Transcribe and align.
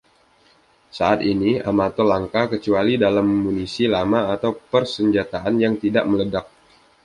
Saat 0.97 1.19
ini, 1.33 1.51
amatol 1.69 2.07
langka, 2.13 2.41
kecuali 2.53 2.93
dalam 3.05 3.27
munisi 3.45 3.83
lama 3.95 4.19
atau 4.35 4.51
persenjataan 4.71 5.55
yang 5.63 5.73
tidak 5.83 6.03
meledak. 6.11 6.45